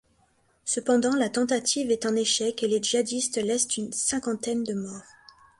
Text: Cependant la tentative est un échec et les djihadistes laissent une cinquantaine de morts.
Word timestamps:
Cependant 0.65 1.13
la 1.15 1.29
tentative 1.29 1.91
est 1.91 2.07
un 2.07 2.15
échec 2.15 2.63
et 2.63 2.67
les 2.67 2.81
djihadistes 2.81 3.37
laissent 3.37 3.77
une 3.77 3.93
cinquantaine 3.93 4.63
de 4.63 4.73
morts. 4.73 4.99